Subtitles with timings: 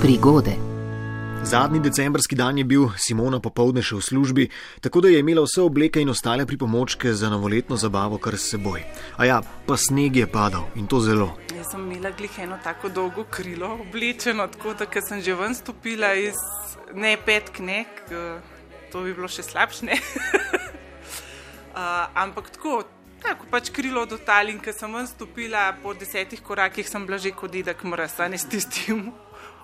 [0.00, 0.56] Prigode.
[1.42, 4.46] Zadnji decembrski dan je bil, Simona popovdne še v službi,
[4.80, 8.80] tako da je imela vse obleke in ostale pripomočke za novoletno zabavo kar s seboj.
[9.20, 11.36] A ja, pa sneg je padal in to zelo.
[11.52, 16.14] Jaz sem imela glih eno tako dolgo krilo oblečeno, tako da sem že ven stopila
[16.16, 16.40] iz
[16.94, 17.84] ne petk, ne,
[18.92, 19.84] to bi bilo še slabše.
[21.76, 22.84] uh, ampak tako,
[23.20, 27.20] tako pač krilo do tal in ker sem ven stopila po desetih korakih, sem bila
[27.20, 29.12] že kot dedek mrsa, ne s tistim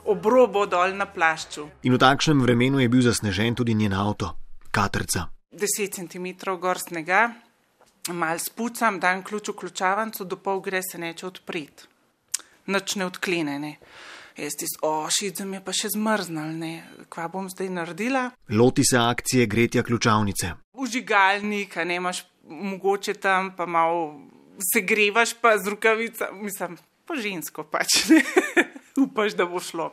[0.07, 1.69] obrobo dol na plašču.
[1.83, 4.35] In v takšnem vremenu je bil zasnežen tudi njen avto,
[4.71, 5.29] katrca.
[5.53, 6.27] 10 cm
[6.61, 7.33] gor snega,
[8.13, 11.89] mal spucam, dan ključ v ključavnico, do pol gre se neče odpreti.
[12.67, 13.77] Noč ne odklenene.
[14.37, 16.73] Jaz ti ošit, za me pa še zmrznal, ne.
[17.09, 18.27] Kva bom zdaj naredila?
[18.53, 20.53] Loti se akcije gretja ključavnice.
[20.77, 24.21] Užigalnik, a ne imaš mogoče tam, pa malo
[24.61, 26.77] se grevaš pa z rukavica, mislim,
[27.07, 28.03] po žensko pač.
[28.11, 28.21] Ne?
[29.05, 29.93] Upaš, da bo šlo.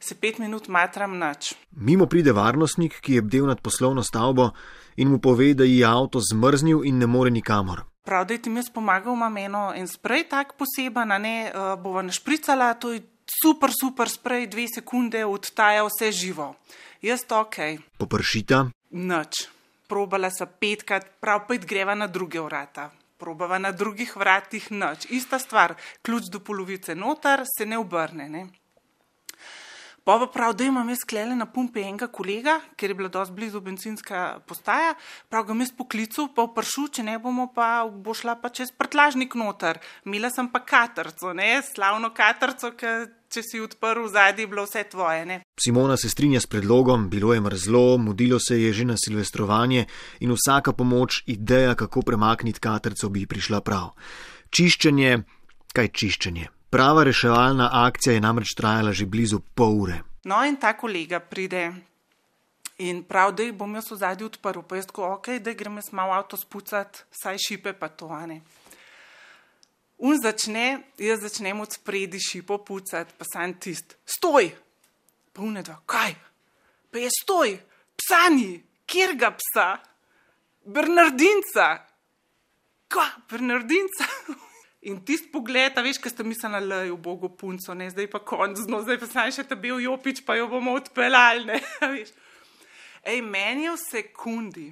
[0.00, 1.54] Se pet minut matram nač.
[1.70, 4.50] Mimo pride varnostnik, ki je bdel nad poslovno stavbo
[4.96, 7.84] in mu pove, da ji je avto zmrznil in ne more nikamor.
[8.04, 12.04] Prav, da ti mi jaz pomagal, imam eno en sprej tak poseben, ne uh, bova
[12.06, 13.02] našpricala, to je
[13.42, 16.54] super, super sprej, dve sekunde odtaja vse živo.
[17.02, 17.56] Jaz to ok.
[17.98, 19.48] Popršita, Noč.
[19.86, 22.90] Probala sem petkrat, prav pet greva na druge vrata.
[23.16, 25.06] Probava na drugih vratih noč.
[25.10, 28.28] Ista stvar, ključ do polovice noter, se ne obrne.
[28.28, 28.46] Ne?
[30.06, 33.34] Pa pa prav, da imam jaz sklele na pumpi enega kolega, ker je bila dosti
[33.34, 34.92] blizu benzinska postaja,
[35.28, 39.34] prav ga mi spoklical, pa vprašal, če ne bomo pa, bo šla pa čez prtlažnik
[39.34, 39.82] noter.
[40.06, 45.26] Imela sem pa katrco, ne, slavno katrco, ker če si odprl zadnji, bilo vse tvoje,
[45.26, 45.42] ne.
[45.58, 49.88] Simona se strinja s predlogom, bilo je mrzlo, mudilo se je že na silvestrovanje
[50.22, 53.96] in vsaka pomoč, ideja, kako premakniti katrco, bi prišla prav.
[54.54, 55.16] Čiščenje,
[55.74, 56.52] kaj čiščenje?
[56.70, 60.02] Prava reševalna akcija je namreč trajala že blizu pol ure.
[60.24, 61.72] No, in ta kolega pride
[62.78, 65.92] in prav, da bom jaz v zadnji odprl, pa jaz tako, ok, da grem jaz
[65.92, 68.40] malo avto spucati, saj šipe pa to, a ne.
[69.98, 74.50] Un začne, jaz začnem od spredi šipo pucati, pa sam tist, stoj!
[75.32, 76.14] Pa une dva, kaj?
[76.92, 77.54] Pa je stoj,
[77.96, 78.50] psani,
[78.88, 79.68] kjer ga psa?
[80.66, 81.68] Bernardinca.
[82.88, 84.08] Kva, Bernardinca?
[84.86, 88.06] In tisti pogled, a veš, kaj ste mislili, da je v Bogu punco, ne, zdaj
[88.12, 91.58] pa konc, no, zdaj pa sam še tebi v jopič, pa jo bomo odpeljali.
[93.10, 94.66] Ej, meni je v sekundi,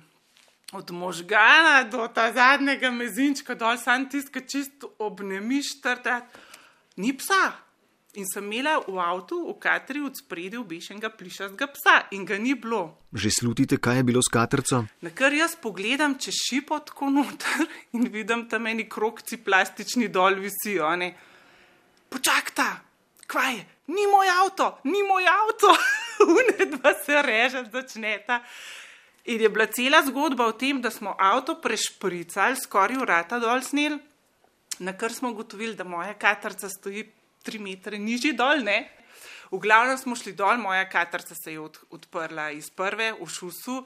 [0.75, 6.31] od možgana do ta zadnjega mezinčka dol, sam tiska čist obnemiš trtat,
[6.97, 7.51] ni psa.
[8.15, 12.55] In sem imela v avtu, v kateri od spredi obešenega plišastega psa in ga ni
[12.55, 12.95] bilo.
[13.11, 14.85] Že slutite, kaj je bilo s katrco?
[15.03, 17.67] Na kar jaz pogledam čez šipo tako noter
[17.99, 20.95] in vidim tam eni krokci plastični dol visijo.
[20.95, 21.11] ne.
[22.15, 22.69] Počakajta,
[23.27, 25.75] kvaj je, ni moj avto, ni moj avto,
[26.39, 28.45] unedva se reže, začneta.
[29.25, 33.99] In je bila cela zgodba o tem, da smo avto prešpricali, skoraj urata dol snel,
[34.79, 37.09] na kar smo ugotovili, da moja katarca stoji
[37.45, 38.83] tri metre nižji dol, ne.
[39.53, 43.85] V glavnem smo šli dol, moja katarca se je od, odprla iz prve v šusu.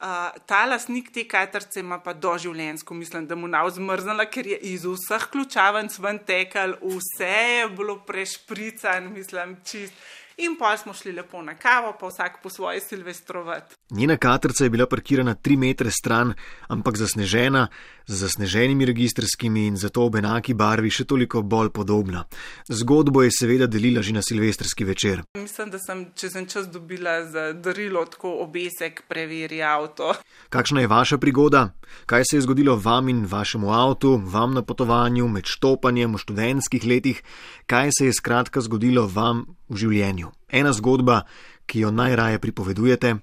[0.00, 4.56] Uh, ta lasnik te katarce ima pa doživljenjsko, mislim, da mu nav zmrznila, ker je
[4.70, 9.92] iz vseh ključavnic ven tekel, vse je bilo prešprican, mislim, čist.
[10.42, 13.74] In pa smo šli lepo na kavo, pa vsak po svoje silvestrovati.
[13.90, 16.34] Njena katrca je bila parkirana tri metre stran,
[16.68, 17.66] ampak zasnežena,
[18.06, 22.24] z zasneženimi registrskimi in zato ob enaki barvi še toliko bolj podobna.
[22.68, 25.22] Zgodbo je seveda delila že na silvestrski večer.
[25.36, 30.14] Mislim, da sem čez en čas dobila za darilo tako obesek, preveri avto.
[30.48, 31.68] Kakšna je vaša prigoda?
[32.06, 36.84] Kaj se je zgodilo vam in vašemu avtu, vam na potovanju, med štopanjem v študentskih
[36.86, 37.22] letih?
[37.66, 40.34] Kaj se je skratka zgodilo vam v življenju?
[40.50, 41.22] Ena zgodba,
[41.64, 43.14] ki jo najraje pripovedujete,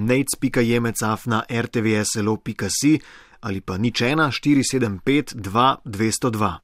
[0.00, 2.94] nec.jemecaf na rtvslo.si
[3.40, 6.56] ali pa nič ena 475 2 202.